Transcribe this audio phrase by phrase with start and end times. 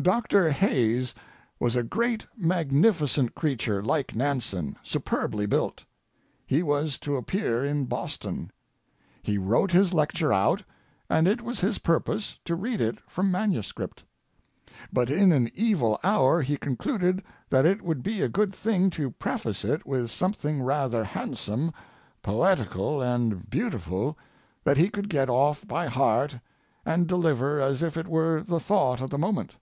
[0.00, 1.14] Doctor Hayes
[1.58, 5.84] was a great, magnificent creature like Nansen, superbly built.
[6.46, 8.50] He was to appear in Boston.
[9.20, 10.62] He wrote his lecture out,
[11.10, 14.02] and it was his purpose to read it from manuscript;
[14.90, 19.10] but in an evil hour he concluded that it would be a good thing to
[19.10, 21.74] preface it with something rather handsome,
[22.22, 24.16] poetical, and beautiful
[24.64, 26.38] that he could get off by heart
[26.86, 29.56] and deliver as if it were the thought of the moment.